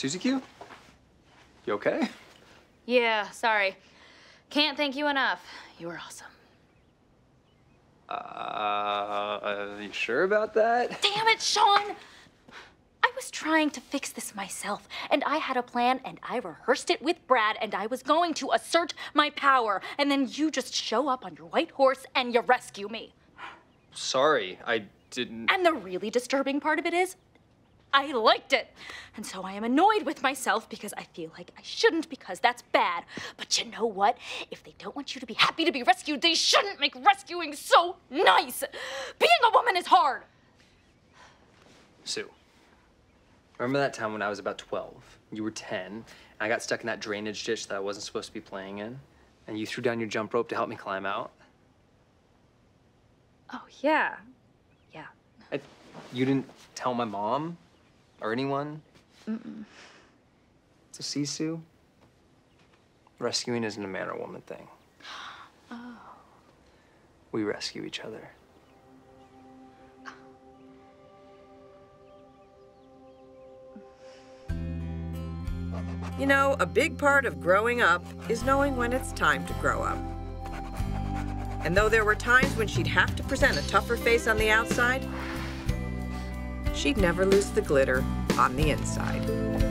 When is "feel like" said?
31.04-31.50